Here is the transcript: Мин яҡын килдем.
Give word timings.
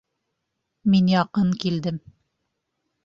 Мин 0.93 1.11
яҡын 1.13 1.53
килдем. 1.65 2.01